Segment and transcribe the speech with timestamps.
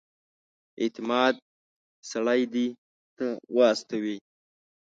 [0.81, 1.41] اعتمادي
[2.11, 2.75] سړی دې ده
[3.17, 4.17] ته واستوي.